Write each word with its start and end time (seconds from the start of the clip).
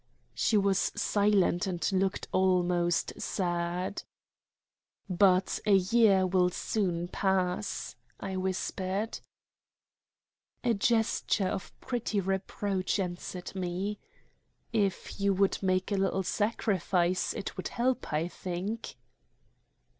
She 0.33 0.57
was 0.57 0.91
silent 0.95 1.67
and 1.67 1.87
looked 1.91 2.27
almost 2.31 3.21
sad. 3.21 4.01
"But 5.07 5.59
a 5.63 5.75
year 5.75 6.25
will 6.25 6.49
soon 6.49 7.07
pass," 7.07 7.95
I 8.19 8.35
whispered. 8.35 9.19
A 10.63 10.73
gesture 10.73 11.45
of 11.49 11.79
pretty 11.81 12.19
reproach 12.19 12.97
answered 12.97 13.53
me. 13.53 13.99
"If 14.73 15.19
you 15.21 15.35
would 15.35 15.61
make 15.61 15.91
a 15.91 15.97
little 15.97 16.23
sacrifice, 16.23 17.35
it 17.35 17.55
would 17.55 17.67
help, 17.67 18.11
I 18.11 18.27
think." 18.27 18.95